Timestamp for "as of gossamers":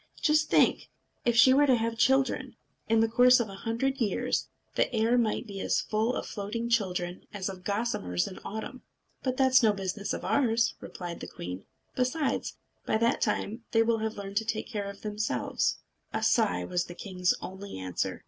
7.31-8.27